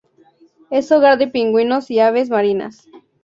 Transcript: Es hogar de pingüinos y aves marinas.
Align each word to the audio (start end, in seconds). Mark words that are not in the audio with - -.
Es 0.71 0.91
hogar 0.91 1.19
de 1.19 1.27
pingüinos 1.27 1.91
y 1.91 1.99
aves 1.99 2.27
marinas. 2.31 2.87